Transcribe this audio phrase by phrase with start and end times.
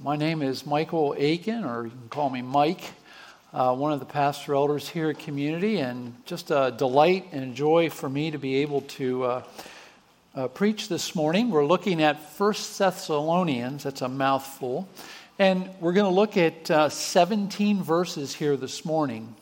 [0.00, 2.82] My name is Michael Aiken, or you can call me Mike,
[3.52, 7.90] uh, one of the pastor elders here at Community, and just a delight and joy
[7.90, 9.42] for me to be able to uh,
[10.34, 11.50] uh, preach this morning.
[11.50, 14.88] We're looking at First Thessalonians, that's a mouthful,
[15.38, 19.34] and we're going to look at uh, 17 verses here this morning.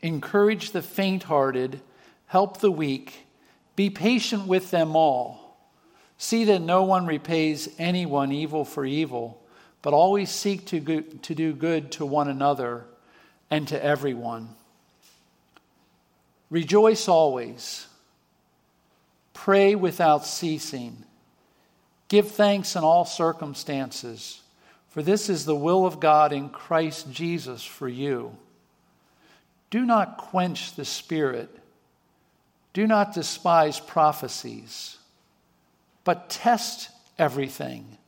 [0.06, 1.80] encourage the faint hearted,
[2.26, 3.26] help the weak,
[3.76, 5.58] be patient with them all.
[6.18, 9.42] See that no one repays anyone evil for evil,
[9.82, 12.86] but always seek to, go, to do good to one another
[13.50, 14.48] and to everyone.
[16.48, 17.86] Rejoice always.
[19.34, 21.04] Pray without ceasing.
[22.08, 24.40] Give thanks in all circumstances,
[24.88, 28.36] for this is the will of God in Christ Jesus for you.
[29.76, 31.50] Do not quench the Spirit.
[32.72, 34.96] Do not despise prophecies,
[36.02, 37.98] but test everything.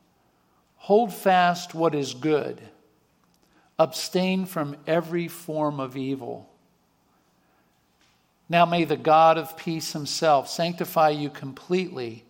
[0.77, 2.59] Hold fast what is good.
[3.77, 6.49] Abstain from every form of evil.
[8.49, 12.25] Now may the God of peace himself sanctify you completely,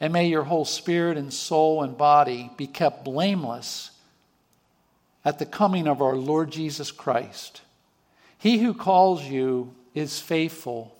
[0.00, 3.92] and may your whole spirit and soul and body be kept blameless
[5.24, 7.60] at the coming of our Lord Jesus Christ.
[8.40, 10.96] He who calls you is faithful,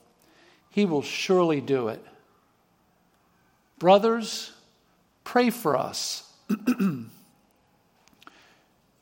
[0.68, 2.04] he will surely do it.
[3.78, 4.52] Brothers,
[5.24, 6.30] pray for us.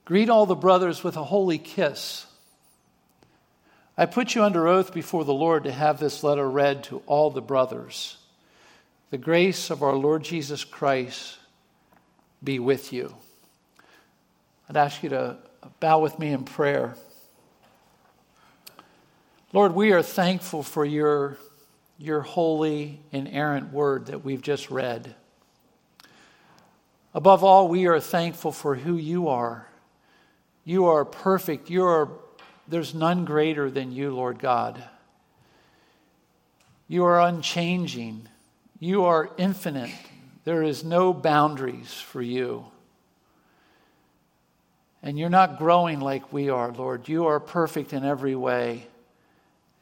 [0.04, 2.26] Greet all the brothers with a holy kiss.
[3.96, 7.30] I put you under oath before the Lord to have this letter read to all
[7.30, 8.18] the brothers.
[9.10, 11.38] The grace of our Lord Jesus Christ
[12.44, 13.16] be with you.
[14.68, 15.38] I'd ask you to
[15.80, 16.94] bow with me in prayer.
[19.54, 21.38] Lord, we are thankful for your,
[21.96, 25.14] your holy, inerrant word that we've just read.
[27.14, 29.66] Above all, we are thankful for who you are.
[30.66, 31.70] You are perfect.
[31.70, 32.10] You are,
[32.68, 34.84] there's none greater than you, Lord God.
[36.86, 38.28] You are unchanging.
[38.78, 39.94] You are infinite.
[40.44, 42.66] There is no boundaries for you.
[45.02, 47.08] And you're not growing like we are, Lord.
[47.08, 48.88] You are perfect in every way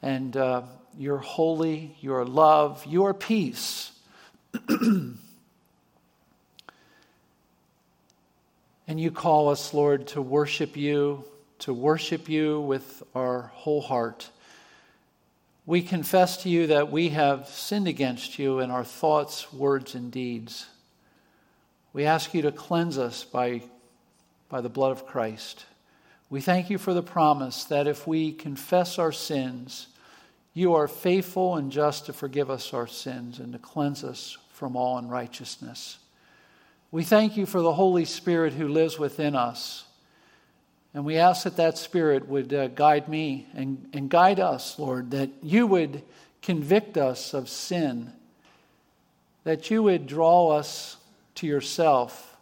[0.01, 0.63] and uh,
[0.97, 3.91] your holy, your love, your peace.
[4.69, 5.17] and
[8.87, 11.23] you call us, Lord, to worship you,
[11.59, 14.29] to worship you with our whole heart.
[15.65, 20.11] We confess to you that we have sinned against you in our thoughts, words, and
[20.11, 20.67] deeds.
[21.91, 23.63] We ask you to cleanse us by,
[24.47, 25.65] by the blood of Christ.
[26.29, 29.87] We thank you for the promise that if we confess our sins,
[30.53, 34.75] you are faithful and just to forgive us our sins and to cleanse us from
[34.75, 35.99] all unrighteousness.
[36.91, 39.85] We thank you for the Holy Spirit who lives within us.
[40.93, 45.11] And we ask that that Spirit would uh, guide me and, and guide us, Lord,
[45.11, 46.01] that you would
[46.41, 48.11] convict us of sin,
[49.43, 50.97] that you would draw us
[51.35, 52.36] to yourself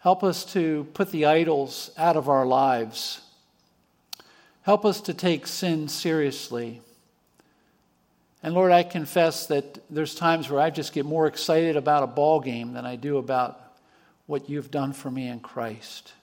[0.00, 3.20] Help us to put the idols out of our lives.
[4.62, 6.80] Help us to take sin seriously.
[8.42, 12.06] And Lord, I confess that there's times where I just get more excited about a
[12.06, 13.60] ball game than I do about
[14.26, 16.14] what you've done for me in Christ.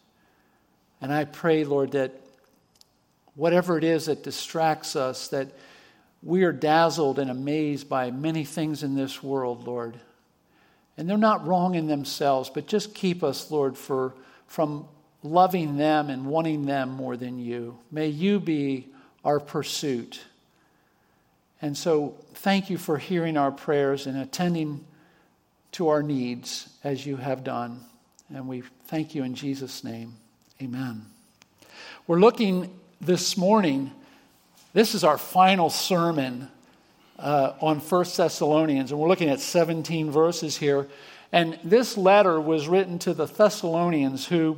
[1.00, 2.13] And I pray, Lord, that
[3.35, 5.50] whatever it is that distracts us, that
[6.23, 10.00] we are dazzled and amazed by many things in this world, Lord.
[10.97, 14.15] And they're not wrong in themselves, but just keep us, Lord, for,
[14.47, 14.88] from
[15.21, 17.77] loving them and wanting them more than you.
[17.91, 18.88] May you be
[19.23, 20.21] our pursuit.
[21.61, 24.85] And so, thank you for hearing our prayers and attending
[25.73, 27.81] to our needs as you have done.
[28.33, 30.15] And we thank you in Jesus' name.
[30.61, 31.05] Amen.
[32.07, 33.91] We're looking this morning,
[34.73, 36.49] this is our final sermon
[37.19, 40.88] uh, on First Thessalonians, and we're looking at 17 verses here.
[41.31, 44.58] And this letter was written to the Thessalonians who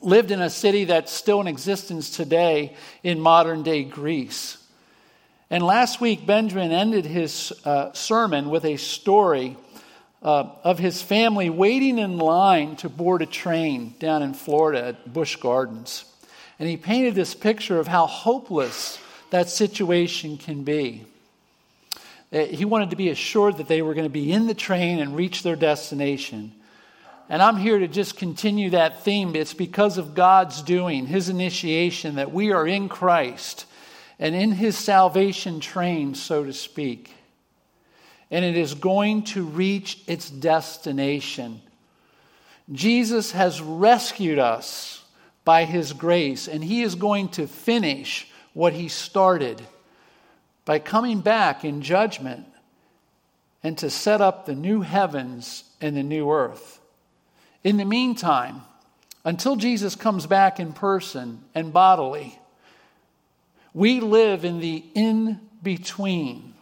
[0.00, 4.58] lived in a city that's still in existence today in modern day Greece.
[5.50, 9.56] And last week, Benjamin ended his uh, sermon with a story
[10.22, 15.12] uh, of his family waiting in line to board a train down in Florida at
[15.12, 16.04] Busch Gardens.
[16.58, 18.98] And he painted this picture of how hopeless
[19.30, 21.06] that situation can be.
[22.32, 24.98] Uh, he wanted to be assured that they were going to be in the train
[24.98, 26.52] and reach their destination.
[27.30, 29.36] And I'm here to just continue that theme.
[29.36, 33.66] It's because of God's doing, His initiation, that we are in Christ
[34.18, 37.14] and in His salvation train, so to speak.
[38.30, 41.60] And it is going to reach its destination.
[42.72, 45.02] Jesus has rescued us
[45.44, 49.62] by His grace, and He is going to finish what He started
[50.68, 52.44] by coming back in judgment
[53.62, 56.78] and to set up the new heavens and the new earth.
[57.64, 58.60] In the meantime,
[59.24, 62.38] until Jesus comes back in person and bodily,
[63.72, 66.52] we live in the in between,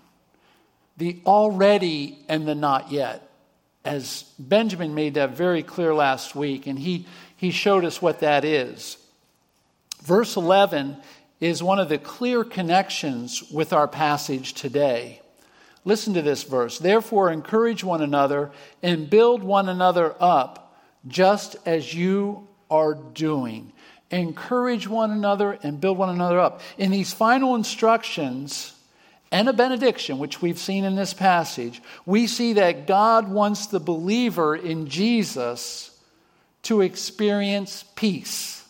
[0.97, 3.29] the already and the not yet.
[3.85, 7.07] As Benjamin made that very clear last week, and he,
[7.37, 8.99] he showed us what that is.
[10.05, 10.97] Verse 11
[11.41, 15.21] is one of the clear connections with our passage today.
[15.85, 16.79] Listen to this verse.
[16.79, 18.51] Therefore, encourage one another
[18.83, 23.73] and build one another up just as you are doing.
[24.11, 26.61] Encourage one another and build one another up.
[26.79, 28.73] In these final instructions
[29.31, 33.81] and a benediction, which we've seen in this passage, we see that God wants the
[33.81, 35.97] believer in Jesus
[36.63, 38.66] to experience peace.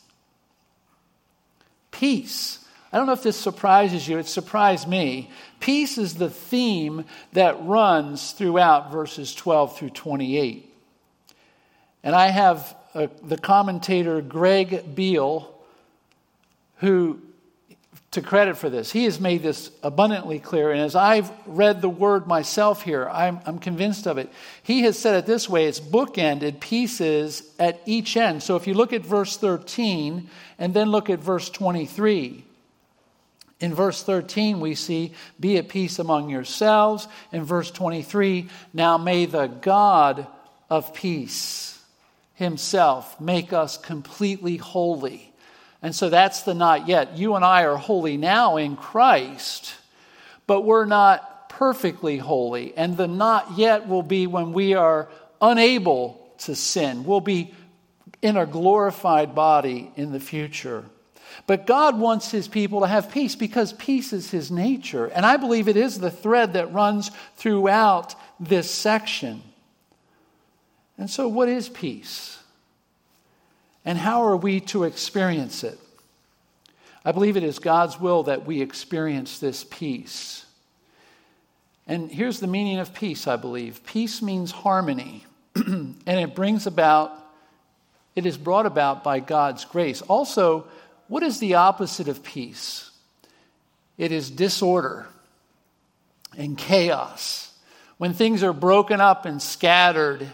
[1.98, 2.58] Peace.
[2.93, 5.31] I don't know if this surprises you, it surprised me.
[5.60, 10.72] Peace is the theme that runs throughout verses 12 through 28.
[12.04, 15.54] And I have uh, the commentator Greg Beale,
[16.76, 17.20] who,
[18.16, 20.72] to credit for this, he has made this abundantly clear.
[20.72, 24.30] And as I've read the word myself here, I'm, I'm convinced of it.
[24.62, 28.42] He has said it this way it's bookended pieces at each end.
[28.42, 30.28] So if you look at verse 13
[30.58, 32.44] and then look at verse 23,
[33.60, 37.08] in verse 13, we see, Be at peace among yourselves.
[37.32, 40.26] In verse 23, Now may the God
[40.68, 41.82] of peace
[42.34, 45.32] himself make us completely holy.
[45.82, 47.17] And so that's the not yet.
[47.17, 49.75] You and I are holy now in Christ,
[50.46, 52.76] but we're not perfectly holy.
[52.76, 55.08] And the not yet will be when we are
[55.40, 57.05] unable to sin.
[57.05, 57.55] We'll be
[58.23, 60.84] in a glorified body in the future.
[61.46, 65.06] But God wants his people to have peace because peace is his nature.
[65.06, 69.43] And I believe it is the thread that runs throughout this section.
[70.99, 72.35] And so, what is peace?
[73.86, 75.78] And how are we to experience it?
[77.04, 80.44] I believe it is God's will that we experience this peace.
[81.87, 87.12] And here's the meaning of peace, I believe peace means harmony, and it brings about,
[88.16, 90.02] it is brought about by God's grace.
[90.02, 90.66] Also,
[91.06, 92.90] what is the opposite of peace?
[93.96, 95.06] It is disorder
[96.37, 97.52] and chaos.
[97.99, 100.28] When things are broken up and scattered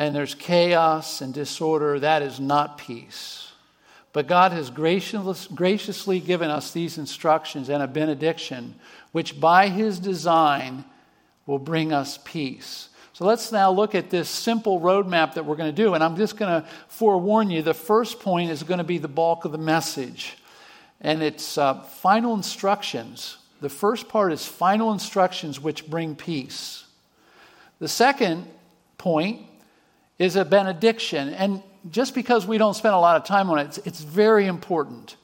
[0.00, 3.52] and there's chaos and disorder, that is not peace.
[4.14, 8.76] But God has graciously given us these instructions and a benediction,
[9.12, 10.86] which by His design
[11.44, 12.88] will bring us peace.
[13.12, 15.92] So let's now look at this simple roadmap that we're going to do.
[15.92, 19.06] And I'm just going to forewarn you the first point is going to be the
[19.06, 20.38] bulk of the message.
[21.02, 23.36] And it's uh, final instructions.
[23.60, 26.86] The first part is final instructions which bring peace.
[27.80, 28.46] The second
[28.96, 29.42] point
[30.20, 31.30] is a benediction.
[31.30, 34.46] And just because we don't spend a lot of time on it, it's, it's very
[34.46, 35.16] important.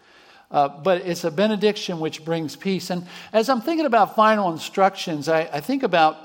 [0.51, 2.89] Uh, but it's a benediction which brings peace.
[2.89, 6.17] And as I'm thinking about final instructions, I, I, think about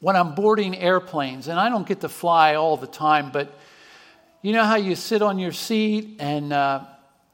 [0.00, 3.56] when I'm boarding airplanes, and I don't get to fly all the time, but
[4.40, 6.80] you know how you sit on your seat and uh,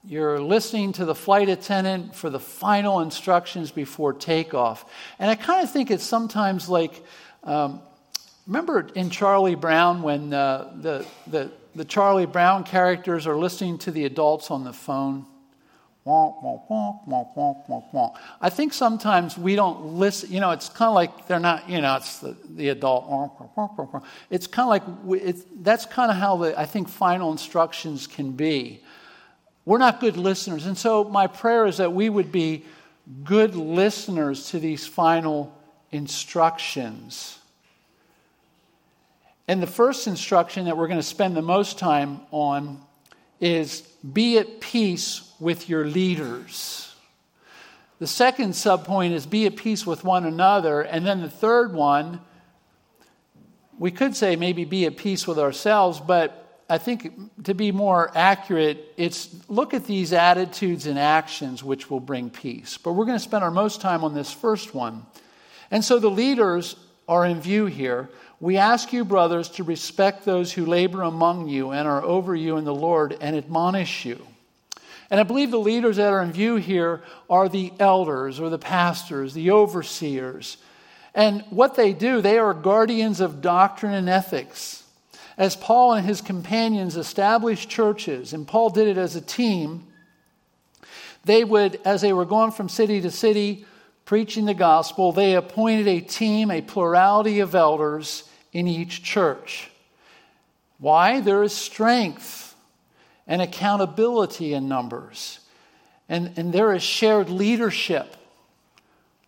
[0.04, 4.84] you're listening to the flight attendant for the final instructions before takeoff.
[5.18, 7.02] And I kind of think it's sometimes like
[7.44, 7.80] um,
[8.48, 13.90] Remember in Charlie Brown when uh, the, the, the Charlie Brown characters are listening to
[13.90, 15.26] the adults on the phone.
[18.40, 20.32] I think sometimes we don't listen.
[20.32, 21.68] You know, it's kind of like they're not.
[21.68, 23.04] You know, it's the, the adult.
[24.30, 28.06] It's kind of like we, it's, that's kind of how the I think final instructions
[28.06, 28.82] can be.
[29.66, 32.64] We're not good listeners, and so my prayer is that we would be
[33.24, 35.54] good listeners to these final
[35.90, 37.37] instructions.
[39.48, 42.82] And the first instruction that we're going to spend the most time on
[43.40, 43.80] is
[44.12, 46.94] be at peace with your leaders.
[47.98, 50.82] The second subpoint is be at peace with one another.
[50.82, 52.20] And then the third one,
[53.78, 57.10] we could say maybe be at peace with ourselves, but I think
[57.44, 62.76] to be more accurate, it's look at these attitudes and actions which will bring peace.
[62.76, 65.06] But we're going to spend our most time on this first one.
[65.70, 66.76] And so the leaders
[67.08, 68.10] are in view here.
[68.38, 72.56] We ask you, brothers, to respect those who labor among you and are over you
[72.56, 74.24] in the Lord and admonish you.
[75.10, 78.58] And I believe the leaders that are in view here are the elders or the
[78.58, 80.58] pastors, the overseers.
[81.14, 84.84] And what they do, they are guardians of doctrine and ethics.
[85.38, 89.86] As Paul and his companions established churches, and Paul did it as a team,
[91.24, 93.64] they would, as they were going from city to city
[94.08, 99.70] preaching the gospel, they appointed a team, a plurality of elders in each church.
[100.78, 101.20] Why?
[101.20, 102.56] There is strength
[103.26, 105.40] and accountability in numbers.
[106.08, 108.16] And, and there is shared leadership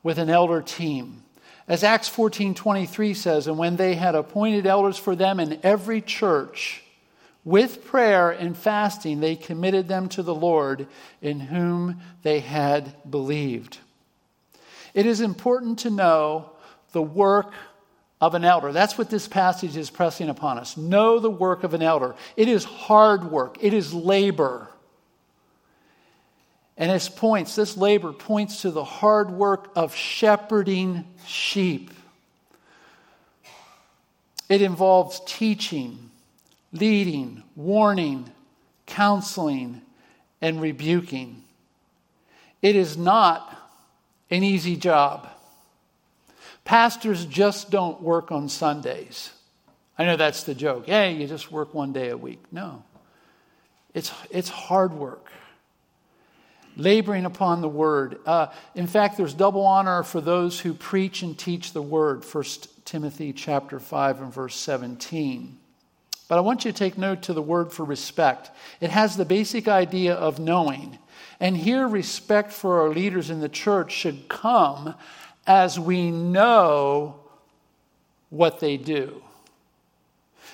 [0.03, 1.25] with an elder team.
[1.69, 6.83] As Acts 14:23 says, and when they had appointed elders for them in every church,
[7.45, 10.87] with prayer and fasting they committed them to the Lord
[11.21, 13.77] in whom they had believed.
[14.95, 16.51] It is important to know
[16.93, 17.53] the work
[18.21, 18.73] of an elder.
[18.73, 20.77] That's what this passage is pressing upon us.
[20.77, 22.15] Know the work of an elder.
[22.37, 24.69] It is hard work, it is labor.
[26.77, 31.91] And it points, this labor points to the hard work of shepherding sheep.
[34.49, 36.11] It involves teaching,
[36.73, 38.31] leading, warning,
[38.87, 39.83] counseling,
[40.41, 41.45] and rebuking.
[42.63, 43.60] It is not
[44.31, 45.29] an easy job.
[46.65, 49.33] Pastors just don't work on Sundays.
[49.99, 50.87] I know that's the joke.
[50.87, 52.41] Hey, you just work one day a week.
[52.53, 52.85] No,
[53.95, 55.31] it's, it's hard work
[56.77, 58.19] laboring upon the word.
[58.27, 62.25] Uh, in fact, there's double honor for those who preach and teach the word.
[62.25, 62.45] 1
[62.85, 65.59] Timothy chapter 5 and verse 17.
[66.29, 68.51] But I want you to take note to the word for respect.
[68.81, 70.99] It has the basic idea of knowing.
[71.41, 74.95] And here, respect for our leaders in the church should come
[75.47, 77.17] as we know
[78.29, 79.23] what they do.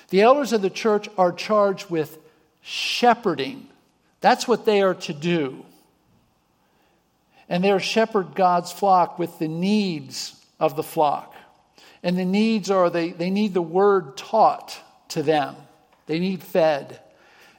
[0.09, 2.17] The elders of the church are charged with
[2.61, 3.67] shepherding.
[4.21, 5.65] That's what they are to do
[7.49, 11.33] and they are shepherd God's flock with the needs of the flock.
[12.03, 14.79] And the needs are they, they need the word taught
[15.09, 15.55] to them,
[16.05, 16.99] they need fed,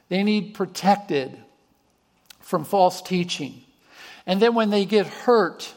[0.07, 1.37] they need protected
[2.49, 3.61] from false teaching.
[4.25, 5.71] And then when they get hurt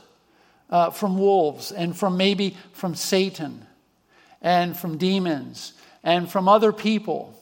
[0.71, 3.67] uh, from wolves and from maybe from Satan
[4.41, 7.39] and from demons and from other people,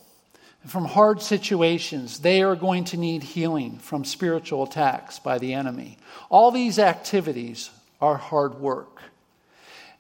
[0.67, 5.97] from hard situations, they are going to need healing from spiritual attacks by the enemy.
[6.29, 7.71] All these activities
[8.01, 9.01] are hard work.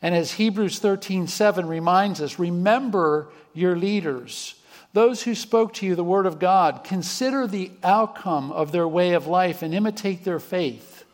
[0.02, 4.56] And as Hebrews 13:7 reminds us, remember your leaders,
[4.92, 6.82] those who spoke to you the word of God.
[6.84, 11.04] Consider the outcome of their way of life and imitate their faith.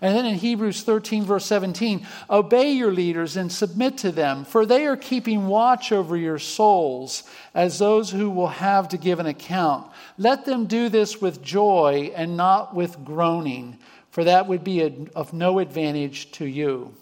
[0.00, 4.66] And then in Hebrews 13, verse 17, obey your leaders and submit to them, for
[4.66, 7.22] they are keeping watch over your souls
[7.54, 9.86] as those who will have to give an account.
[10.18, 13.78] Let them do this with joy and not with groaning,
[14.10, 16.92] for that would be of no advantage to you.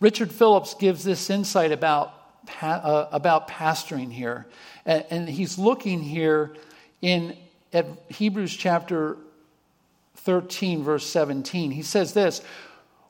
[0.00, 2.12] Richard Phillips gives this insight about,
[2.60, 4.46] uh, about pastoring here.
[4.84, 6.54] And, and he's looking here
[7.02, 7.36] in
[7.72, 9.16] at Hebrews chapter
[10.16, 11.70] 13, verse 17.
[11.70, 12.40] He says this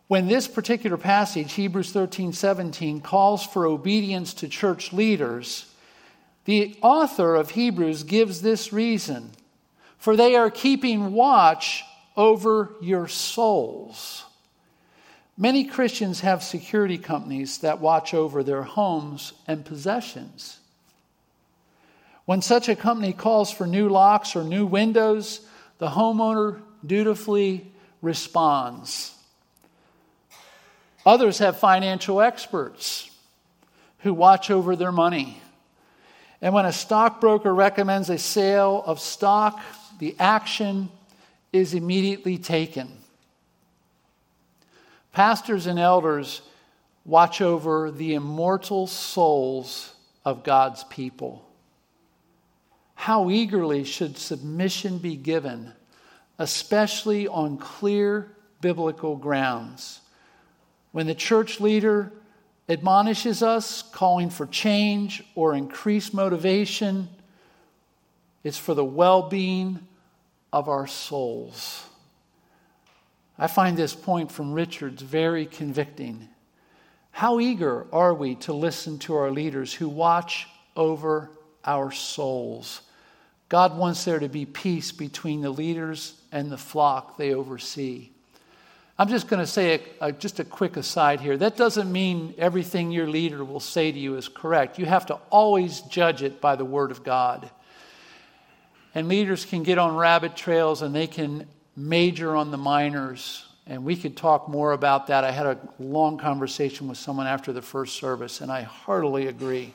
[0.08, 5.66] when this particular passage, Hebrews 13, 17, calls for obedience to church leaders,
[6.44, 9.30] the author of Hebrews gives this reason
[10.04, 11.82] for they are keeping watch
[12.14, 14.22] over your souls.
[15.36, 20.60] Many Christians have security companies that watch over their homes and possessions.
[22.24, 25.40] When such a company calls for new locks or new windows,
[25.78, 29.12] the homeowner dutifully responds.
[31.04, 33.10] Others have financial experts
[33.98, 35.40] who watch over their money.
[36.40, 39.60] And when a stockbroker recommends a sale of stock,
[39.98, 40.90] the action
[41.52, 43.03] is immediately taken.
[45.14, 46.42] Pastors and elders
[47.04, 49.94] watch over the immortal souls
[50.24, 51.48] of God's people.
[52.96, 55.72] How eagerly should submission be given,
[56.40, 60.00] especially on clear biblical grounds?
[60.90, 62.12] When the church leader
[62.68, 67.08] admonishes us, calling for change or increased motivation,
[68.42, 69.78] it's for the well being
[70.52, 71.84] of our souls.
[73.38, 76.28] I find this point from Richards very convicting.
[77.10, 81.30] How eager are we to listen to our leaders who watch over
[81.64, 82.82] our souls?
[83.48, 88.10] God wants there to be peace between the leaders and the flock they oversee.
[88.98, 91.36] I'm just going to say a, a, just a quick aside here.
[91.36, 94.78] That doesn't mean everything your leader will say to you is correct.
[94.78, 97.50] You have to always judge it by the Word of God.
[98.94, 103.46] And leaders can get on rabbit trails and they can major on the minors.
[103.66, 105.24] And we could talk more about that.
[105.24, 109.72] I had a long conversation with someone after the first service, and I heartily agree.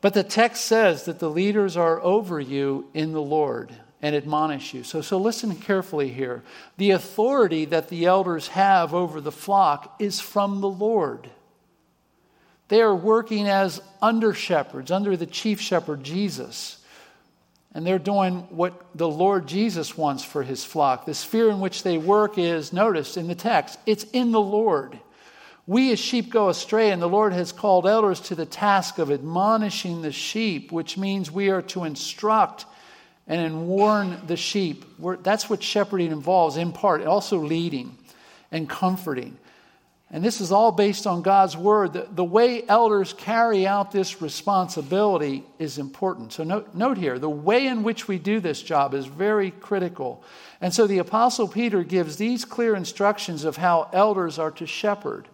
[0.00, 4.72] But the text says that the leaders are over you in the Lord and admonish
[4.72, 4.82] you.
[4.82, 6.42] So, so listen carefully here.
[6.78, 11.28] The authority that the elders have over the flock is from the Lord.
[12.68, 16.78] They are working as under shepherds, under the chief shepherd, Jesus.
[17.72, 21.06] And they're doing what the Lord Jesus wants for his flock.
[21.06, 24.98] The sphere in which they work is, notice in the text, it's in the Lord.
[25.66, 29.12] We as sheep go astray, and the Lord has called elders to the task of
[29.12, 32.66] admonishing the sheep, which means we are to instruct
[33.28, 34.84] and warn the sheep.
[34.98, 37.96] We're, that's what shepherding involves, in part, also leading
[38.50, 39.38] and comforting.
[40.12, 41.92] And this is all based on God's word.
[41.92, 46.32] The, the way elders carry out this responsibility is important.
[46.32, 50.24] So, note, note here the way in which we do this job is very critical.
[50.60, 55.28] And so, the Apostle Peter gives these clear instructions of how elders are to shepherd.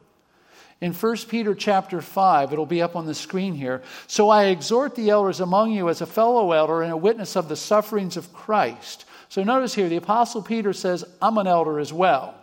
[0.83, 3.83] In 1 Peter chapter 5, it'll be up on the screen here.
[4.07, 7.49] So I exhort the elders among you as a fellow elder and a witness of
[7.49, 9.07] the sufferings of Christ.
[9.31, 12.35] So notice here, the Apostle Peter says, I'm an elder as well.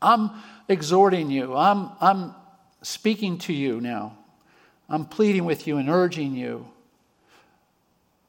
[0.00, 0.30] I'm
[0.68, 2.34] exhorting you, I'm, I'm
[2.82, 4.16] speaking to you now.
[4.88, 6.66] I'm pleading with you and urging you.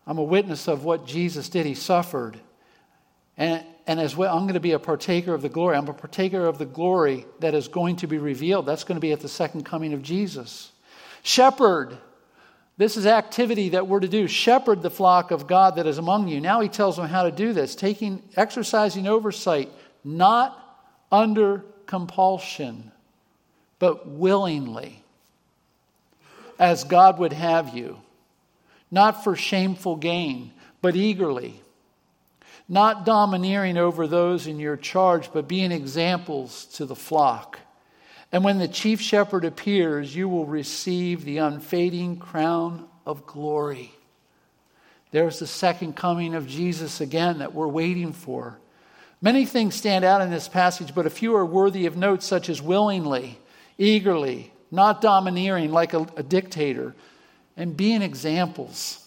[0.06, 1.65] I'm a witness of what Jesus did.
[1.65, 2.39] He suffered.
[3.38, 5.78] And, and as well, I'm going to be a partaker of the glory.
[5.78, 8.65] I'm a partaker of the glory that is going to be revealed.
[8.65, 10.71] That's going to be at the second coming of Jesus.
[11.23, 11.97] Shepherd.
[12.78, 14.25] This is activity that we're to do.
[14.28, 16.39] Shepherd the flock of God that is among you.
[16.39, 19.69] Now he tells them how to do this, taking exercising oversight,
[20.04, 20.58] not
[21.12, 22.91] under compulsion,
[23.80, 25.04] but willingly,
[26.58, 27.99] as God would have you,
[28.89, 31.62] not for shameful gain, but eagerly
[32.69, 37.60] not domineering over those in your charge, but being examples to the flock.
[38.32, 43.91] And when the chief shepherd appears, you will receive the unfading crown of glory.
[45.10, 48.60] There's the second coming of Jesus again that we're waiting for.
[49.21, 52.47] Many things stand out in this passage, but a few are worthy of note, such
[52.47, 53.38] as willingly,
[53.77, 56.95] eagerly, not domineering like a, a dictator,
[57.58, 59.05] and being examples.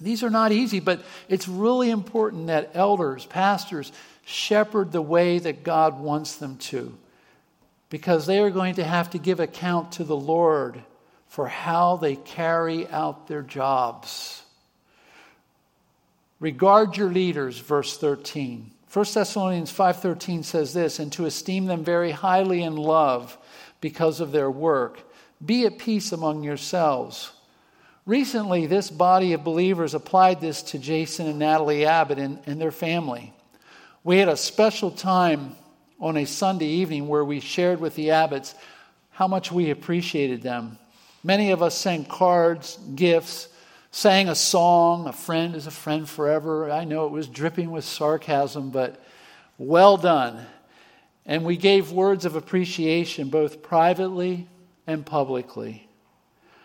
[0.00, 3.92] These are not easy, but it's really important that elders, pastors,
[4.24, 6.96] shepherd the way that God wants them to,
[7.88, 10.82] because they are going to have to give account to the Lord
[11.28, 14.42] for how they carry out their jobs.
[16.38, 18.70] Regard your leaders, verse 13.
[18.92, 23.36] 1 Thessalonians 5:13 says this, and to esteem them very highly in love
[23.80, 25.00] because of their work.
[25.44, 27.32] Be at peace among yourselves.
[28.04, 32.70] Recently, this body of believers applied this to Jason and Natalie Abbott and, and their
[32.70, 33.32] family.
[34.04, 35.56] We had a special time
[35.98, 38.54] on a Sunday evening where we shared with the Abbotts
[39.10, 40.78] how much we appreciated them.
[41.24, 43.48] Many of us sent cards, gifts,
[43.96, 46.70] sang a song, A Friend is a Friend Forever.
[46.70, 49.02] I know it was dripping with sarcasm, but
[49.56, 50.44] well done.
[51.24, 54.48] And we gave words of appreciation both privately
[54.86, 55.88] and publicly.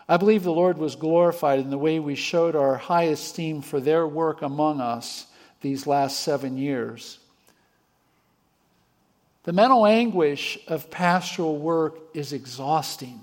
[0.09, 3.79] I believe the Lord was glorified in the way we showed our high esteem for
[3.79, 5.25] their work among us
[5.61, 7.17] these last seven years.
[9.43, 13.21] The mental anguish of pastoral work is exhausting.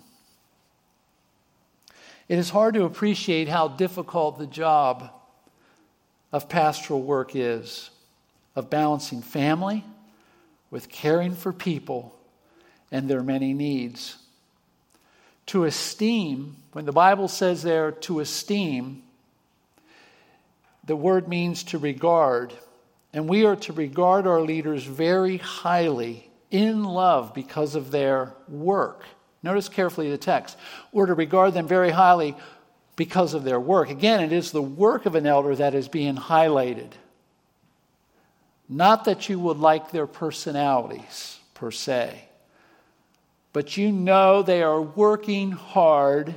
[2.29, 5.11] It is hard to appreciate how difficult the job
[6.31, 7.91] of pastoral work is,
[8.55, 9.85] of balancing family
[10.71, 12.14] with caring for people
[12.93, 14.17] and their many needs.
[15.47, 19.03] To esteem, when the Bible says there to esteem,
[20.85, 22.53] the word means to regard.
[23.14, 29.05] And we are to regard our leaders very highly in love because of their work.
[29.42, 30.57] Notice carefully the text.
[30.92, 32.37] We're to regard them very highly
[32.96, 33.90] because of their work.
[33.90, 36.90] Again, it is the work of an elder that is being highlighted.
[38.68, 42.24] Not that you would like their personalities per se,
[43.53, 46.35] but you know they are working hard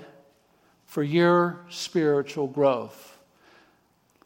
[0.86, 3.18] for your spiritual growth.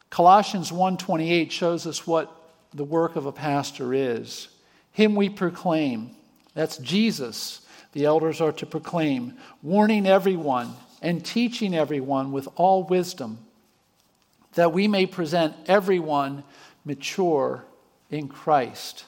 [0.09, 2.31] Colossians 1:28 shows us what
[2.73, 4.49] the work of a pastor is.
[4.91, 6.15] Him we proclaim.
[6.53, 7.61] That's Jesus.
[7.95, 13.39] The elders are to proclaim, warning everyone and teaching everyone with all wisdom,
[14.55, 16.43] that we may present everyone
[16.83, 17.63] mature
[18.11, 19.05] in Christ.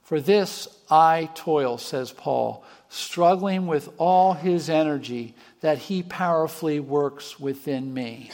[0.00, 7.38] For this I toil, says Paul, struggling with all his energy that he powerfully works
[7.38, 8.30] within me.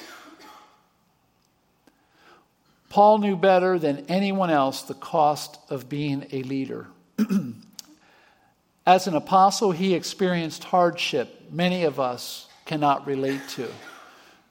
[2.90, 6.86] Paul knew better than anyone else the cost of being a leader.
[8.88, 13.68] As an apostle, he experienced hardship many of us cannot relate to.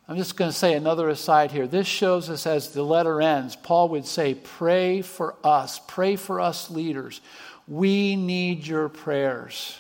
[0.08, 1.66] I'm just going to say another aside here.
[1.66, 6.40] This shows us as the letter ends, Paul would say, Pray for us, pray for
[6.40, 7.20] us leaders.
[7.68, 9.76] We need your prayers.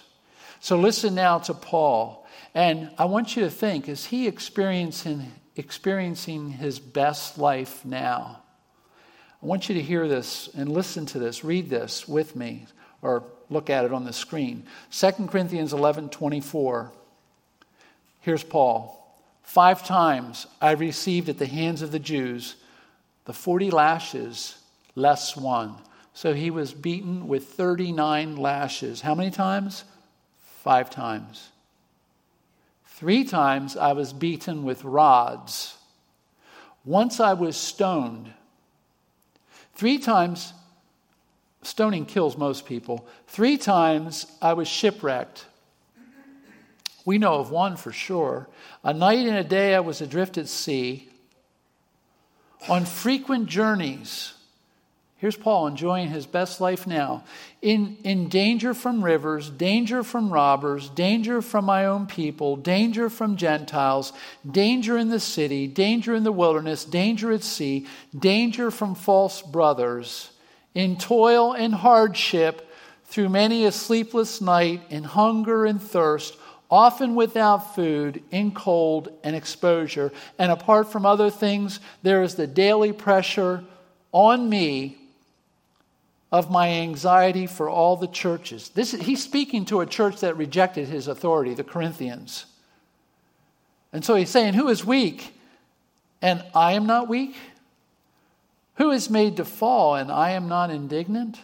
[0.60, 2.28] So listen now to Paul.
[2.56, 8.42] And I want you to think is he experiencing, experiencing his best life now?
[9.44, 12.66] I want you to hear this and listen to this, read this with me,
[13.04, 14.64] or look at it on the screen.
[14.92, 16.92] 2 Corinthians 11 24.
[18.22, 18.94] Here's Paul.
[19.44, 22.56] Five times I received at the hands of the Jews
[23.26, 24.58] the 40 lashes
[24.96, 25.76] less one.
[26.14, 29.02] So he was beaten with 39 lashes.
[29.02, 29.84] How many times?
[30.64, 31.50] Five times.
[32.86, 35.78] Three times I was beaten with rods.
[36.84, 38.34] Once I was stoned.
[39.76, 40.54] Three times,
[41.68, 43.06] stoning kills most people.
[43.28, 45.46] Three times I was shipwrecked.
[47.06, 48.48] We know of one for sure.
[48.84, 51.10] A night and a day I was adrift at sea.
[52.70, 54.34] On frequent journeys,
[55.20, 57.24] Here's Paul enjoying his best life now.
[57.64, 63.36] In, in danger from rivers, danger from robbers, danger from my own people, danger from
[63.36, 64.14] Gentiles,
[64.50, 70.30] danger in the city, danger in the wilderness, danger at sea, danger from false brothers,
[70.78, 72.72] in toil and hardship,
[73.06, 76.38] through many a sleepless night, in hunger and thirst,
[76.70, 80.12] often without food, in cold and exposure.
[80.38, 83.64] And apart from other things, there is the daily pressure
[84.12, 85.00] on me
[86.32, 88.70] of my anxiety for all the churches.
[88.70, 92.46] This, he's speaking to a church that rejected his authority, the Corinthians.
[93.92, 95.34] And so he's saying, Who is weak?
[96.22, 97.36] And I am not weak?
[98.78, 101.40] Who is made to fall and I am not indignant?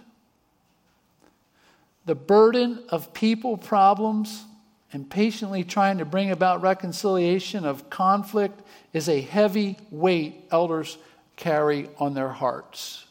[2.05, 4.45] The burden of people problems
[4.91, 8.61] and patiently trying to bring about reconciliation of conflict
[8.93, 10.97] is a heavy weight elders
[11.35, 13.05] carry on their hearts.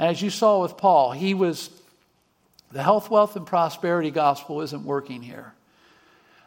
[0.00, 1.70] As you saw with Paul, he was,
[2.72, 5.52] the health, wealth, and prosperity gospel isn't working here.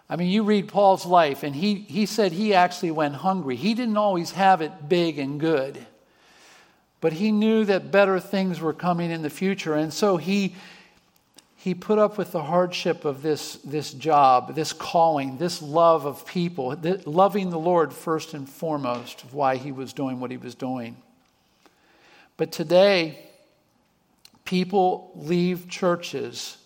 [0.10, 3.56] I mean, you read Paul's life, and he, he said he actually went hungry.
[3.56, 5.86] He didn't always have it big and good,
[7.02, 9.74] but he knew that better things were coming in the future.
[9.74, 10.56] And so he,
[11.58, 16.26] he put up with the hardship of this, this job, this calling, this love of
[16.28, 20.96] people, loving the Lord first and foremost, why he was doing what he was doing.
[22.38, 23.20] But today,
[24.46, 26.58] people leave churches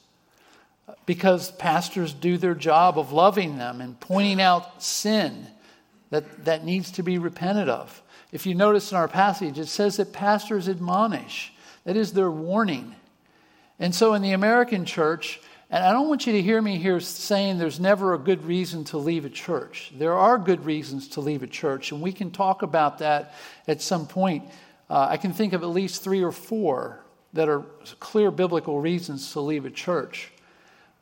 [1.06, 5.48] because pastors do their job of loving them and pointing out sin
[6.10, 8.02] that, that needs to be repented of.
[8.36, 11.54] If you notice in our passage, it says that pastors admonish,
[11.86, 12.94] that is their warning.
[13.80, 17.00] And so in the American church, and I don't want you to hear me here
[17.00, 19.94] saying there's never a good reason to leave a church.
[19.98, 23.36] There are good reasons to leave a church, and we can talk about that
[23.70, 24.44] at some point.
[24.90, 27.62] Uh, I can think of at least three or four that are
[28.02, 30.30] clear biblical reasons to leave a church.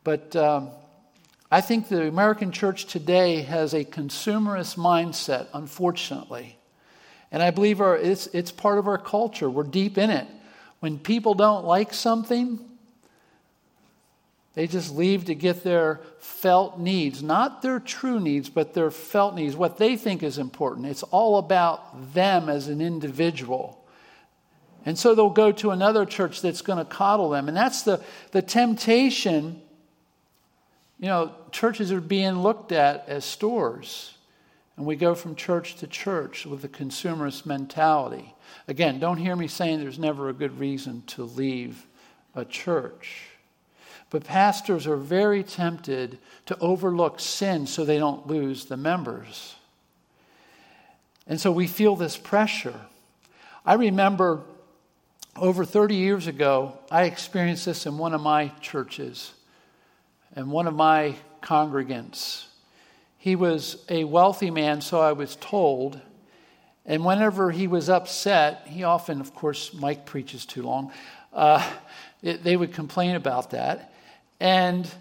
[0.04, 0.70] But um,
[1.50, 6.60] I think the American church today has a consumerist mindset, unfortunately.
[7.34, 9.50] And I believe our, it's, it's part of our culture.
[9.50, 10.28] We're deep in it.
[10.80, 12.60] When people don't like something,
[14.54, 19.34] they just leave to get their felt needs, not their true needs, but their felt
[19.34, 20.86] needs, what they think is important.
[20.86, 23.84] It's all about them as an individual.
[24.86, 27.48] And so they'll go to another church that's going to coddle them.
[27.48, 29.60] And that's the, the temptation.
[31.00, 34.13] You know, churches are being looked at as stores.
[34.76, 38.34] And we go from church to church with a consumerist mentality.
[38.68, 41.86] Again, don't hear me saying there's never a good reason to leave
[42.34, 43.28] a church.
[44.10, 49.56] But pastors are very tempted to overlook sin so they don't lose the members.
[51.28, 52.80] And so we feel this pressure.
[53.66, 54.42] I remember
[55.36, 59.32] over 30 years ago, I experienced this in one of my churches
[60.36, 62.46] and one of my congregants.
[63.24, 65.98] He was a wealthy man, so I was told.
[66.86, 70.92] And whenever he was upset, he often, of course, Mike preaches too long,
[71.32, 71.66] uh,
[72.22, 73.94] it, they would complain about that.
[74.42, 74.94] And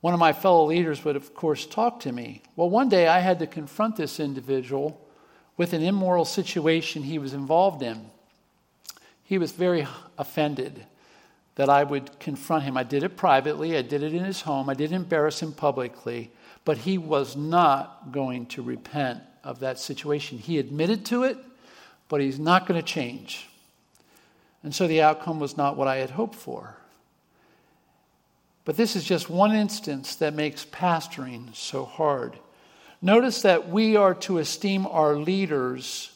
[0.00, 2.40] one of my fellow leaders would, of course, talk to me.
[2.54, 5.04] Well, one day I had to confront this individual
[5.56, 8.12] with an immoral situation he was involved in.
[9.24, 10.86] He was very offended
[11.56, 12.76] that I would confront him.
[12.76, 16.30] I did it privately, I did it in his home, I didn't embarrass him publicly,
[16.64, 20.38] but he was not going to repent of that situation.
[20.38, 21.38] He admitted to it,
[22.08, 23.48] but he's not going to change.
[24.62, 26.76] And so the outcome was not what I had hoped for.
[28.64, 32.38] But this is just one instance that makes pastoring so hard.
[33.00, 36.12] Notice that we are to esteem our leaders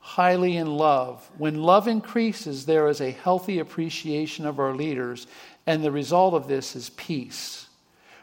[0.00, 1.28] highly in love.
[1.38, 5.26] When love increases, there is a healthy appreciation of our leaders,
[5.66, 7.68] and the result of this is peace.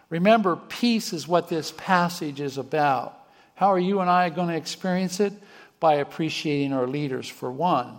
[0.10, 3.17] Remember, peace is what this passage is about.
[3.56, 5.34] How are you and I going to experience it?
[5.80, 7.98] By appreciating our leaders, for one.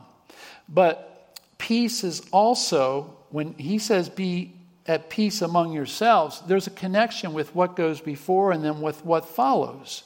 [0.68, 4.55] But peace is also, when he says be
[4.87, 9.29] at peace among yourselves, there's a connection with what goes before and then with what
[9.29, 10.05] follows.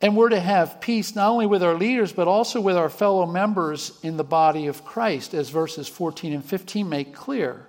[0.00, 3.26] And we're to have peace not only with our leaders, but also with our fellow
[3.26, 7.66] members in the body of Christ, as verses 14 and 15 make clear.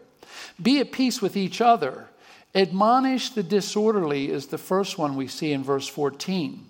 [0.62, 2.08] Be at peace with each other.
[2.54, 6.66] Admonish the disorderly is the first one we see in verse 14.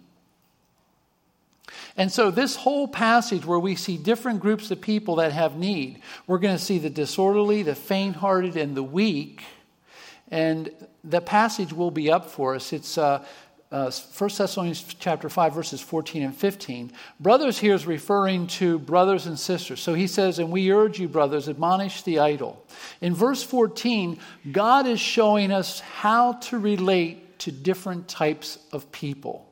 [1.98, 6.02] And so, this whole passage where we see different groups of people that have need,
[6.28, 9.44] we're going to see the disorderly, the faint hearted, and the weak.
[10.30, 10.72] And
[11.04, 12.72] the passage will be up for us.
[12.72, 13.26] It's uh,
[13.72, 16.92] uh, 1 Thessalonians chapter 5, verses 14 and 15.
[17.22, 19.80] Brothers here is referring to brothers and sisters.
[19.80, 22.66] So he says, And we urge you, brothers, admonish the idle.
[23.00, 24.20] In verse 14,
[24.52, 29.48] God is showing us how to relate to different types of people.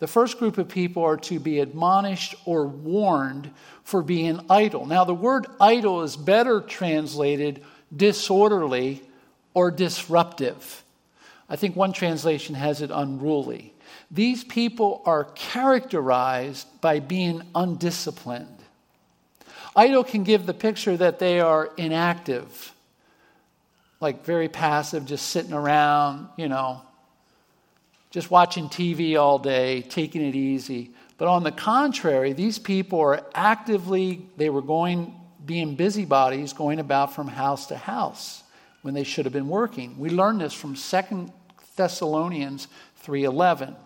[0.00, 3.50] The first group of people are to be admonished or warned
[3.84, 4.86] for being idle.
[4.86, 7.62] Now, the word idle is better translated
[7.96, 9.02] disorderly
[9.54, 10.82] or disruptive.
[11.48, 13.72] I think one translation has it unruly.
[14.10, 18.48] These people are characterized by being undisciplined.
[19.74, 22.72] Idle can give the picture that they are inactive,
[24.00, 26.82] like very passive, just sitting around, you know,
[28.10, 30.90] just watching TV all day, taking it easy.
[31.18, 37.14] But on the contrary, these people are actively, they were going, being busybodies, going about
[37.14, 38.42] from house to house
[38.82, 39.98] when they should have been working.
[39.98, 41.32] We learn this from 2
[41.76, 42.68] Thessalonians
[43.02, 43.76] 3:11.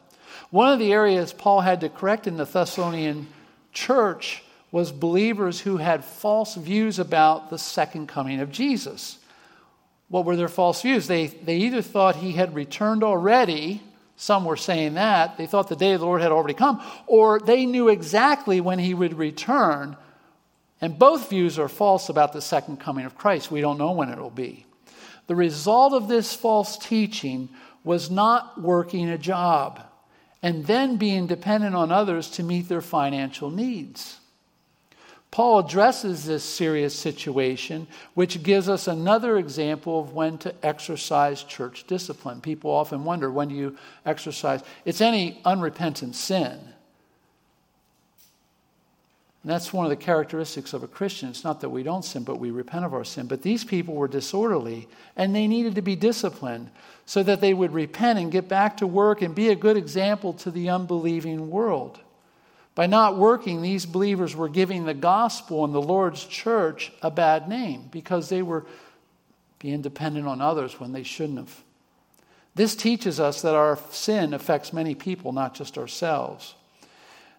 [0.50, 3.28] One of the areas Paul had to correct in the Thessalonian
[3.72, 9.18] church was believers who had false views about the second coming of Jesus.
[10.08, 11.06] What were their false views?
[11.06, 13.82] They, they either thought he had returned already
[14.20, 15.38] some were saying that.
[15.38, 18.78] They thought the day of the Lord had already come, or they knew exactly when
[18.78, 19.96] he would return.
[20.82, 23.50] And both views are false about the second coming of Christ.
[23.50, 24.66] We don't know when it will be.
[25.26, 27.48] The result of this false teaching
[27.84, 29.82] was not working a job
[30.42, 34.20] and then being dependent on others to meet their financial needs.
[35.30, 41.86] Paul addresses this serious situation, which gives us another example of when to exercise church
[41.86, 42.40] discipline.
[42.40, 44.62] People often wonder when do you exercise?
[44.84, 46.58] It's any unrepentant sin.
[49.42, 51.30] And that's one of the characteristics of a Christian.
[51.30, 53.26] It's not that we don't sin, but we repent of our sin.
[53.26, 56.70] But these people were disorderly, and they needed to be disciplined
[57.06, 60.34] so that they would repent and get back to work and be a good example
[60.34, 62.00] to the unbelieving world.
[62.74, 67.48] By not working, these believers were giving the gospel and the Lord's church a bad
[67.48, 68.66] name because they were
[69.58, 71.62] being dependent on others when they shouldn't have.
[72.54, 76.54] This teaches us that our sin affects many people, not just ourselves.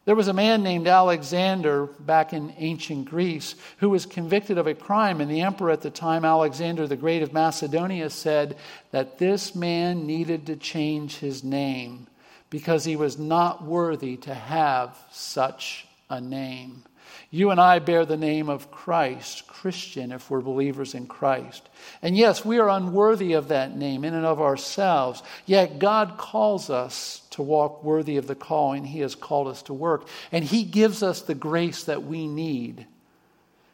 [0.03, 4.73] There was a man named Alexander back in ancient Greece who was convicted of a
[4.73, 8.57] crime, and the emperor at the time, Alexander the Great of Macedonia, said
[8.89, 12.07] that this man needed to change his name
[12.49, 16.83] because he was not worthy to have such a name.
[17.29, 21.69] You and I bear the name of Christ, Christian, if we're believers in Christ.
[22.01, 26.69] And yes, we are unworthy of that name in and of ourselves, yet God calls
[26.69, 30.07] us to walk worthy of the calling He has called us to work.
[30.31, 32.85] And He gives us the grace that we need.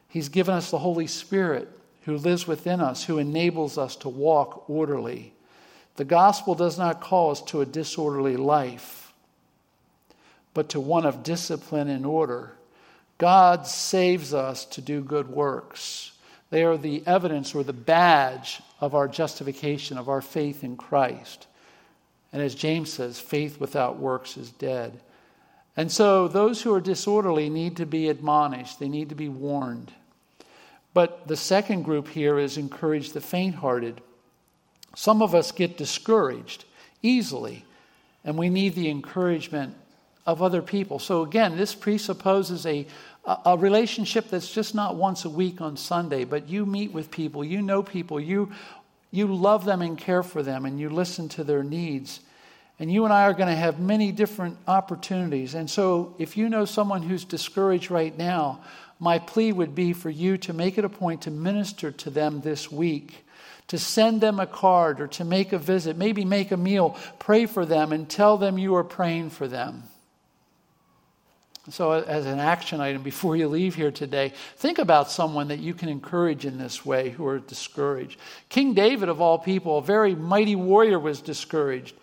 [0.08, 1.68] He's given us the Holy Spirit
[2.04, 5.34] who lives within us, who enables us to walk orderly.
[5.96, 9.12] The gospel does not call us to a disorderly life,
[10.54, 12.54] but to one of discipline and order.
[13.18, 16.12] God saves us to do good works.
[16.48, 21.47] They are the evidence or the badge of our justification, of our faith in Christ.
[22.32, 25.00] And as James says, faith without works is dead.
[25.76, 29.92] And so those who are disorderly need to be admonished, they need to be warned.
[30.92, 34.00] But the second group here is encourage the faint hearted.
[34.96, 36.64] Some of us get discouraged
[37.02, 37.64] easily,
[38.24, 39.76] and we need the encouragement
[40.26, 40.98] of other people.
[40.98, 42.86] So, again, this presupposes a,
[43.44, 47.44] a relationship that's just not once a week on Sunday, but you meet with people,
[47.44, 48.50] you know people, you,
[49.10, 52.20] you love them and care for them, and you listen to their needs.
[52.78, 55.54] And you and I are going to have many different opportunities.
[55.54, 58.60] And so, if you know someone who's discouraged right now,
[59.00, 62.40] my plea would be for you to make it a point to minister to them
[62.40, 63.24] this week,
[63.68, 67.46] to send them a card or to make a visit, maybe make a meal, pray
[67.46, 69.84] for them, and tell them you are praying for them.
[71.70, 75.74] So, as an action item before you leave here today, think about someone that you
[75.74, 78.18] can encourage in this way who are discouraged.
[78.48, 81.94] King David, of all people, a very mighty warrior, was discouraged.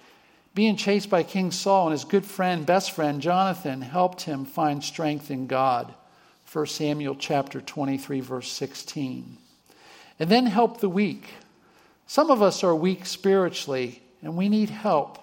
[0.53, 4.83] Being chased by King Saul and his good friend, best friend, Jonathan, helped him find
[4.83, 5.93] strength in God.
[6.51, 9.37] 1 Samuel chapter 23, verse 16.
[10.19, 11.33] And then help the weak.
[12.05, 15.17] Some of us are weak spiritually, and we need help.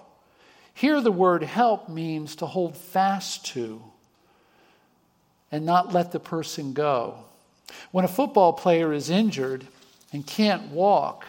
[0.73, 3.92] Here, the word help means to hold fast to
[5.53, 7.13] and not let the person go.
[7.91, 9.67] When a football player is injured
[10.11, 11.27] and can't walk,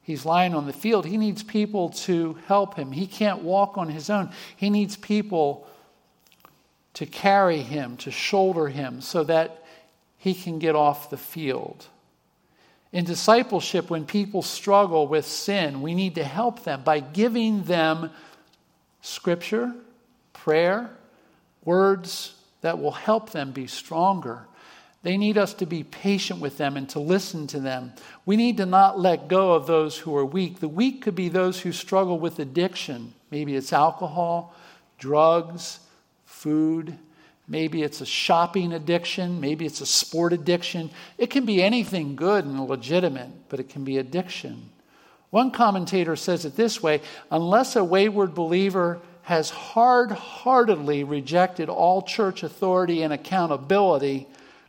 [0.00, 2.92] he's lying on the field, he needs people to help him.
[2.92, 4.30] He can't walk on his own.
[4.56, 5.66] He needs people
[6.94, 9.64] to carry him, to shoulder him, so that
[10.18, 11.84] he can get off the field.
[12.92, 18.12] In discipleship, when people struggle with sin, we need to help them by giving them
[19.02, 19.74] scripture,
[20.32, 20.90] prayer,
[21.64, 24.46] words that will help them be stronger.
[25.02, 27.92] They need us to be patient with them and to listen to them.
[28.26, 30.58] We need to not let go of those who are weak.
[30.58, 33.14] The weak could be those who struggle with addiction.
[33.30, 34.54] Maybe it's alcohol,
[34.98, 35.78] drugs,
[36.24, 36.98] food.
[37.46, 39.40] Maybe it's a shopping addiction.
[39.40, 40.90] Maybe it's a sport addiction.
[41.16, 44.70] It can be anything good and legitimate, but it can be addiction.
[45.30, 52.00] One commentator says it this way unless a wayward believer has hard heartedly rejected all
[52.00, 54.26] church authority and accountability,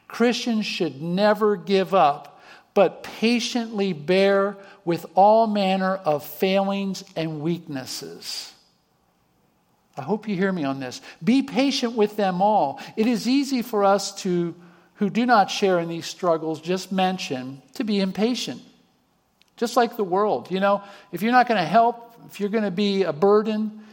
[0.09, 2.41] Christians should never give up,
[2.73, 8.51] but patiently bear with all manner of failings and weaknesses.
[9.95, 10.99] I hope you hear me on this.
[11.23, 12.81] Be patient with them all.
[12.97, 14.53] It is easy for us to,
[14.95, 18.61] who do not share in these struggles just mention, to be impatient.
[19.55, 20.51] Just like the world.
[20.51, 23.85] You know, if you're not going to help, if you're going to be a burden,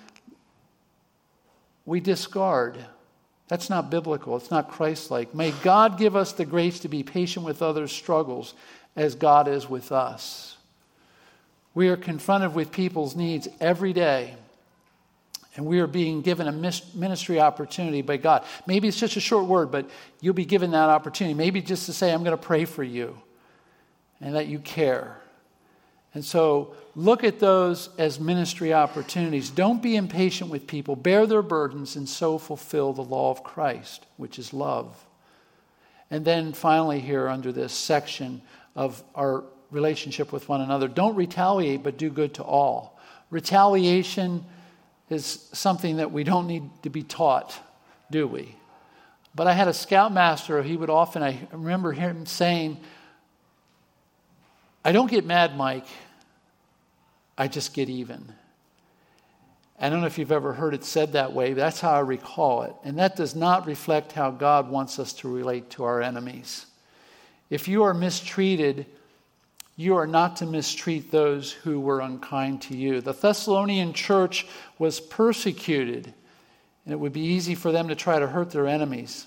[1.86, 2.76] we discard.
[3.48, 4.36] That's not biblical.
[4.36, 5.34] It's not Christ like.
[5.34, 8.54] May God give us the grace to be patient with others' struggles
[8.96, 10.56] as God is with us.
[11.74, 14.34] We are confronted with people's needs every day,
[15.54, 18.44] and we are being given a ministry opportunity by God.
[18.66, 19.88] Maybe it's just a short word, but
[20.20, 21.34] you'll be given that opportunity.
[21.34, 23.16] Maybe just to say, I'm going to pray for you
[24.20, 25.18] and that you care.
[26.16, 29.50] And so look at those as ministry opportunities.
[29.50, 30.96] Don't be impatient with people.
[30.96, 35.04] Bear their burdens and so fulfill the law of Christ, which is love.
[36.10, 38.40] And then finally, here under this section
[38.74, 42.98] of our relationship with one another, don't retaliate, but do good to all.
[43.28, 44.42] Retaliation
[45.10, 47.60] is something that we don't need to be taught,
[48.10, 48.56] do we?
[49.34, 52.78] But I had a scoutmaster, he would often, I remember him saying,
[54.86, 55.88] I don't get mad, Mike.
[57.36, 58.32] I just get even.
[59.80, 62.62] I don't know if you've ever heard it said that way, that's how I recall
[62.62, 62.72] it.
[62.84, 66.66] And that does not reflect how God wants us to relate to our enemies.
[67.50, 68.86] If you are mistreated,
[69.74, 73.00] you are not to mistreat those who were unkind to you.
[73.00, 74.46] The Thessalonian church
[74.78, 76.14] was persecuted,
[76.84, 79.26] and it would be easy for them to try to hurt their enemies.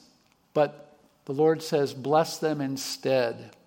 [0.53, 3.57] But the Lord says, bless them instead.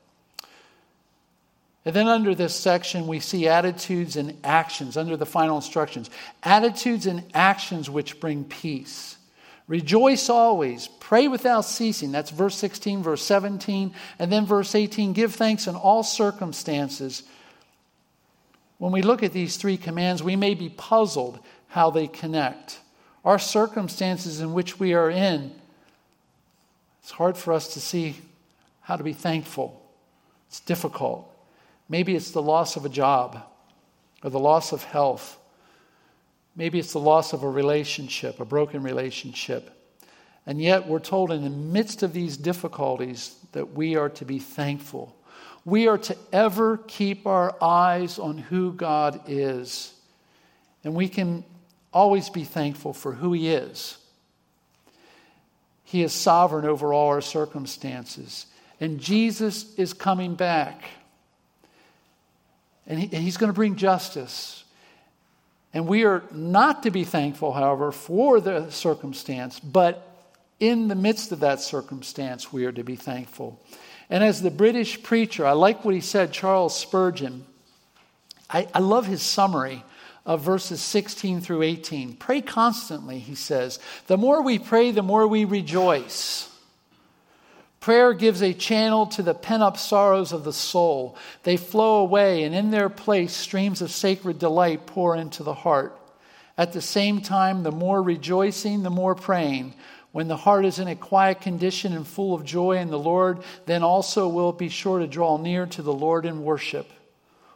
[1.85, 6.11] And then under this section, we see attitudes and actions under the final instructions.
[6.43, 9.17] Attitudes and actions which bring peace.
[9.67, 10.89] Rejoice always.
[11.01, 12.13] Pray without ceasing.
[12.13, 13.95] That's verse 16, verse 17.
[14.19, 17.25] And then verse 18 give thanks in all circumstances.
[18.79, 22.79] When we look at these three commands, we may be puzzled how they connect.
[23.25, 25.53] our circumstances in which we are in,
[27.01, 28.17] it's hard for us to see
[28.81, 29.81] how to be thankful.
[30.49, 31.32] It's difficult.
[31.89, 33.43] Maybe it's the loss of a job
[34.23, 35.39] or the loss of health.
[36.55, 39.71] Maybe it's the loss of a relationship, a broken relationship.
[40.47, 44.39] And yet, we're told in the midst of these difficulties that we are to be
[44.39, 45.17] thankful.
[45.65, 49.95] We are to ever keep our eyes on who God is.
[50.83, 51.45] And we can
[51.93, 53.99] always be thankful for who He is.
[55.85, 58.47] He is sovereign over all our circumstances.
[58.81, 60.83] And Jesus is coming back.
[62.87, 64.65] And, he, and He's going to bring justice.
[65.75, 70.09] And we are not to be thankful, however, for the circumstance, but
[70.61, 73.61] in the midst of that circumstance, we are to be thankful.
[74.11, 77.47] And as the British preacher, I like what he said, Charles Spurgeon.
[78.51, 79.83] I, I love his summary
[80.27, 82.17] of verses 16 through 18.
[82.17, 83.79] Pray constantly, he says.
[84.07, 86.52] The more we pray, the more we rejoice.
[87.83, 91.17] Prayer gives a channel to the pent up sorrows of the soul.
[91.43, 95.99] They flow away, and in their place, streams of sacred delight pour into the heart.
[96.57, 99.75] At the same time, the more rejoicing, the more praying.
[100.13, 103.43] When the heart is in a quiet condition and full of joy in the Lord,
[103.67, 106.89] then also will it be sure to draw near to the Lord in worship.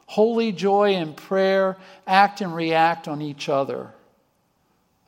[0.06, 3.92] Holy joy and prayer act and react on each other.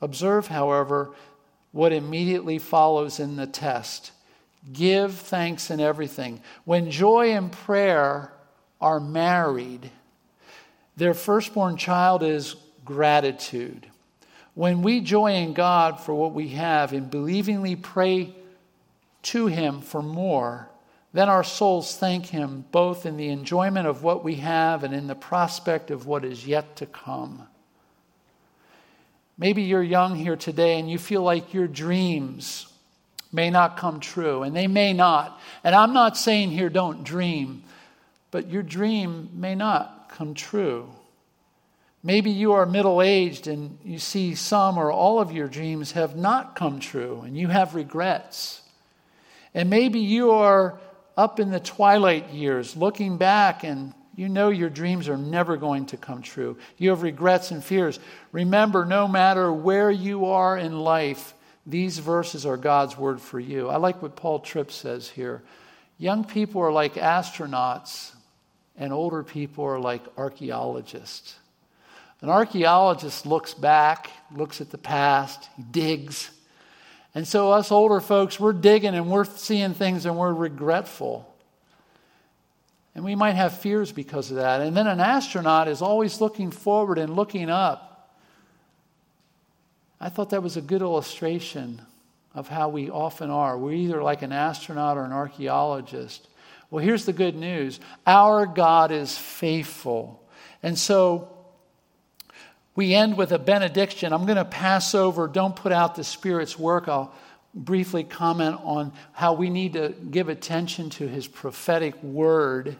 [0.00, 1.10] Observe, however,
[1.72, 4.12] what immediately follows in the test.
[4.72, 6.40] Give thanks in everything.
[6.64, 8.32] When joy and prayer
[8.80, 9.90] are married,
[10.96, 13.86] their firstborn child is gratitude.
[14.54, 18.34] When we joy in God for what we have and believingly pray
[19.22, 20.68] to Him for more,
[21.12, 25.06] then our souls thank Him both in the enjoyment of what we have and in
[25.06, 27.46] the prospect of what is yet to come.
[29.38, 32.67] Maybe you're young here today and you feel like your dreams
[33.32, 35.40] may not come true, and they may not.
[35.62, 37.62] And I'm not saying here don't dream,
[38.30, 40.88] but your dream may not come true.
[42.02, 46.16] Maybe you are middle aged and you see some or all of your dreams have
[46.16, 48.62] not come true and you have regrets.
[49.52, 50.78] And maybe you are
[51.16, 55.86] up in the twilight years, looking back, and you know your dreams are never going
[55.86, 56.56] to come true.
[56.76, 57.98] You have regrets and fears.
[58.30, 61.34] Remember, no matter where you are in life,
[61.68, 63.68] these verses are God's word for you.
[63.68, 65.42] I like what Paul Tripp says here.
[65.98, 68.12] Young people are like astronauts,
[68.76, 71.36] and older people are like archaeologists.
[72.22, 76.30] An archaeologist looks back, looks at the past, he digs,
[77.14, 81.34] and so, us older folks, we're digging and we're seeing things and we're regretful.
[82.94, 84.60] And we might have fears because of that.
[84.60, 87.87] And then an astronaut is always looking forward and looking up.
[90.08, 91.82] I thought that was a good illustration
[92.34, 93.58] of how we often are.
[93.58, 96.26] We're either like an astronaut or an archaeologist.
[96.70, 100.26] Well, here's the good news our God is faithful.
[100.62, 101.28] And so,
[102.74, 104.14] we end with a benediction.
[104.14, 106.88] I'm going to pass over, don't put out the Spirit's work.
[106.88, 107.12] I'll
[107.54, 112.78] briefly comment on how we need to give attention to His prophetic word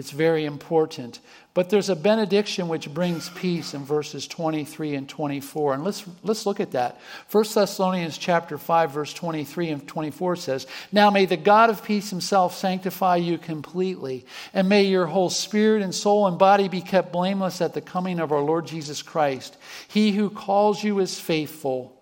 [0.00, 1.20] it's very important.
[1.52, 5.74] But there's a benediction which brings peace in verses 23 and 24.
[5.74, 6.98] And let's, let's look at that.
[7.30, 12.08] 1 Thessalonians chapter 5, verse 23 and 24 says, Now may the God of peace
[12.08, 14.24] himself sanctify you completely,
[14.54, 18.20] and may your whole spirit and soul and body be kept blameless at the coming
[18.20, 19.54] of our Lord Jesus Christ.
[19.86, 21.94] He who calls you is faithful.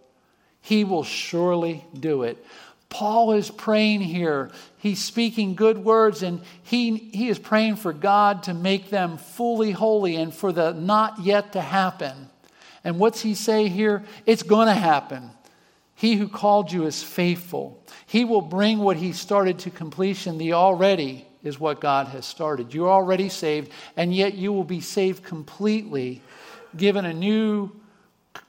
[0.61, 2.45] He will surely do it.
[2.91, 4.51] Paul is praying here.
[4.79, 9.73] He's speaking good words and he, he is praying for God to make them fully
[9.73, 12.31] holy and for the not yet to happen.
[12.85, 14.05] And what's he say here?
[14.25, 15.31] It's going to happen.
[15.95, 17.83] He who called you is faithful.
[18.07, 20.39] He will bring what he started to completion.
[20.39, 22.73] The already is what God has started.
[22.73, 26.23] You're already saved, and yet you will be saved completely,
[26.77, 27.73] given a new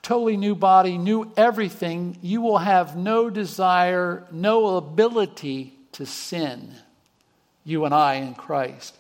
[0.01, 6.73] totally new body, new everything, you will have no desire, no ability to sin.
[7.63, 8.95] You and I in Christ.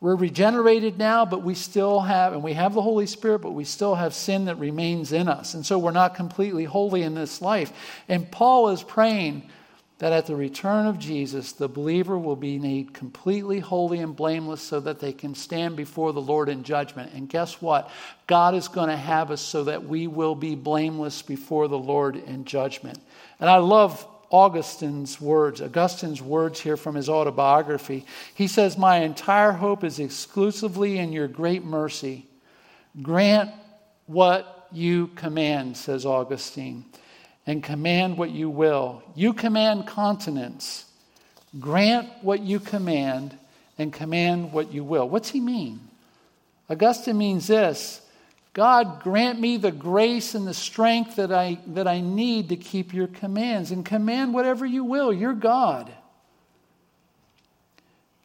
[0.00, 3.62] We're regenerated now, but we still have, and we have the Holy Spirit, but we
[3.62, 5.54] still have sin that remains in us.
[5.54, 7.72] And so we're not completely holy in this life.
[8.08, 9.48] And Paul is praying
[10.02, 14.60] that at the return of Jesus, the believer will be made completely holy and blameless
[14.60, 17.12] so that they can stand before the Lord in judgment.
[17.14, 17.88] And guess what?
[18.26, 22.16] God is going to have us so that we will be blameless before the Lord
[22.16, 22.98] in judgment.
[23.38, 28.04] And I love Augustine's words, Augustine's words here from his autobiography.
[28.34, 32.26] He says, My entire hope is exclusively in your great mercy.
[33.02, 33.52] Grant
[34.06, 36.86] what you command, says Augustine,
[37.46, 39.02] and command what you will.
[39.14, 40.86] You command continence.
[41.58, 43.36] Grant what you command
[43.78, 45.08] and command what you will.
[45.08, 45.80] What's he mean?
[46.70, 48.00] Augustine means this
[48.54, 52.92] God, grant me the grace and the strength that I, that I need to keep
[52.92, 55.12] your commands and command whatever you will.
[55.12, 55.92] You're God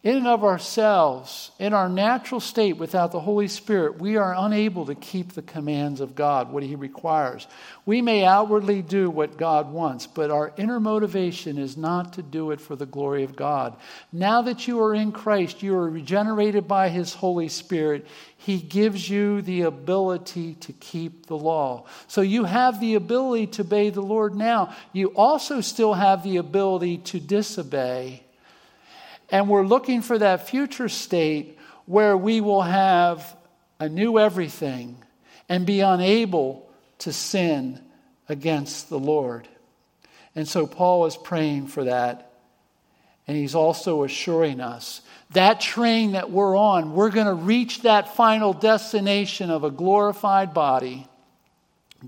[0.08, 4.86] in and of ourselves, in our natural state without the Holy Spirit, we are unable
[4.86, 7.46] to keep the commands of God, what He requires.
[7.86, 12.52] We may outwardly do what God wants, but our inner motivation is not to do
[12.52, 13.76] it for the glory of God.
[14.14, 18.08] Now that you are in Christ, you are regenerated by His Holy Spirit.
[18.38, 21.84] He gives you the ability to keep the law.
[22.08, 24.74] So you have the ability to obey the Lord now.
[24.94, 28.24] You also still have the ability to disobey
[29.30, 33.36] and we're looking for that future state where we will have
[33.80, 34.98] a new everything
[35.50, 36.70] and be unable
[37.00, 37.82] to sin
[38.30, 39.48] against the Lord.
[40.36, 42.32] And so Paul is praying for that.
[43.28, 45.02] And he's also assuring us
[45.32, 50.54] that train that we're on, we're going to reach that final destination of a glorified
[50.54, 51.06] body,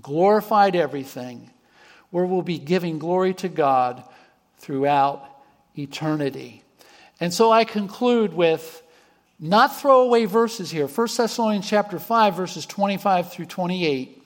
[0.00, 1.50] glorified everything,
[2.10, 4.02] where we'll be giving glory to God
[4.58, 5.24] throughout
[5.76, 6.62] eternity.
[7.20, 8.82] And so I conclude with
[9.38, 10.86] not throwaway verses here.
[10.86, 14.16] 1 Thessalonians chapter 5 verses 25 through 28.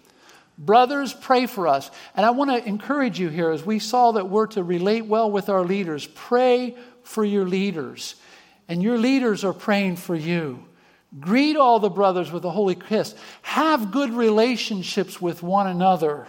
[0.57, 1.91] Brothers, pray for us.
[2.17, 5.31] And I want to encourage you here as we saw that we're to relate well
[5.31, 6.07] with our leaders.
[6.07, 8.15] Pray for your leaders.
[8.69, 10.65] And your leaders are praying for you.
[11.21, 13.15] Greet all the brothers with a holy kiss.
[13.43, 16.27] Have good relationships with one another.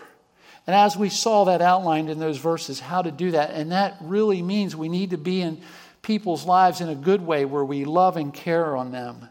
[0.67, 3.51] And as we saw that outlined in those verses, how to do that.
[3.51, 5.61] And that really means we need to be in
[6.05, 9.27] people's lives in a good way where we love and care on them.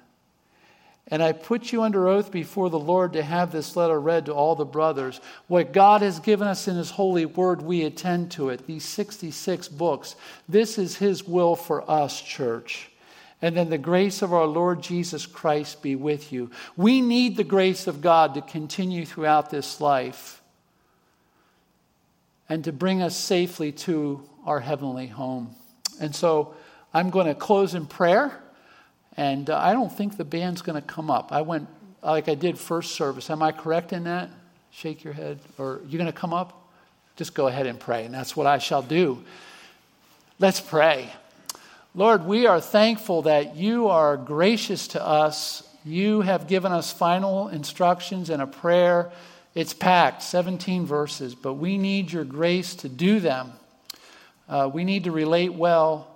[1.07, 4.33] And I put you under oath before the Lord to have this letter read to
[4.33, 5.21] all the brothers.
[5.47, 8.67] What God has given us in His holy word, we attend to it.
[8.67, 10.17] These 66 books.
[10.49, 12.91] This is His will for us, church.
[13.41, 16.51] And then the grace of our Lord Jesus Christ be with you.
[16.77, 20.43] We need the grace of God to continue throughout this life
[22.49, 25.55] and to bring us safely to our heavenly home.
[26.01, 26.55] And so,
[26.97, 28.41] I'm going to close in prayer,
[29.17, 31.33] and uh, I don't think the band's going to come up.
[31.33, 31.67] I went
[32.05, 33.31] like I did first service.
[33.31, 34.31] Am I correct in that?
[34.71, 35.41] Shake your head.
[35.59, 36.71] Or you're going to come up?
[37.17, 39.25] Just go ahead and pray, and that's what I shall do.
[40.39, 41.13] Let's pray.
[41.97, 45.69] Lord, we are thankful that you are gracious to us.
[45.85, 49.11] You have given us final instructions and a prayer.
[49.57, 53.53] It's packed, 17 verses, but we need your grace to do them.
[54.49, 56.14] Uh, we need to relate well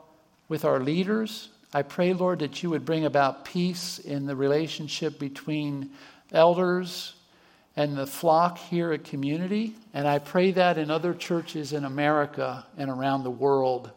[0.49, 1.49] with our leaders.
[1.73, 5.91] I pray, Lord, that you would bring about peace in the relationship between
[6.33, 7.15] elders
[7.77, 9.75] and the flock here at community.
[9.95, 13.91] And I pray that in other churches in America and around the world.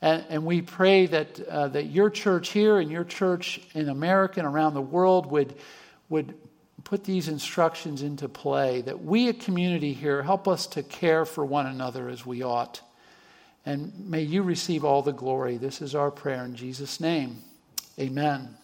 [0.00, 4.40] And, and we pray that, uh, that your church here and your church in America
[4.40, 5.54] and around the world would,
[6.10, 6.34] would
[6.84, 11.44] put these instructions into play, that we, a community here, help us to care for
[11.44, 12.82] one another as we ought.
[13.64, 15.56] And may you receive all the glory.
[15.56, 17.42] This is our prayer in Jesus' name.
[17.98, 18.56] Amen.